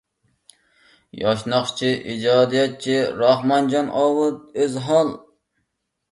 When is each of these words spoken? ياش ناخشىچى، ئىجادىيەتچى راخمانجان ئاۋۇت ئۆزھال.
ياش 1.17 1.41
ناخشىچى، 1.51 1.91
ئىجادىيەتچى 2.13 2.95
راخمانجان 3.19 3.91
ئاۋۇت 3.99 4.39
ئۆزھال. 4.63 5.13